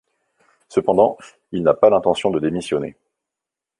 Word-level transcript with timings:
Cependant, 0.67 1.15
il 1.51 1.61
n'a 1.61 1.75
pas 1.75 1.91
l'intention 1.91 2.31
de 2.31 2.39
démissionner. 2.39 2.95